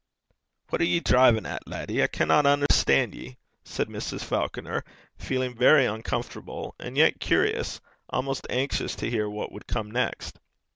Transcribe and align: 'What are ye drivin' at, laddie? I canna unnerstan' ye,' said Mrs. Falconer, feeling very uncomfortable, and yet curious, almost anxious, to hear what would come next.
'What 0.69 0.81
are 0.81 0.85
ye 0.85 0.99
drivin' 0.99 1.45
at, 1.45 1.67
laddie? 1.67 2.01
I 2.01 2.07
canna 2.07 2.41
unnerstan' 2.43 3.13
ye,' 3.13 3.37
said 3.63 3.87
Mrs. 3.87 4.23
Falconer, 4.23 4.83
feeling 5.15 5.55
very 5.55 5.85
uncomfortable, 5.85 6.73
and 6.79 6.97
yet 6.97 7.19
curious, 7.19 7.79
almost 8.09 8.47
anxious, 8.49 8.95
to 8.95 9.09
hear 9.11 9.29
what 9.29 9.51
would 9.51 9.67
come 9.67 9.91
next. 9.91 10.39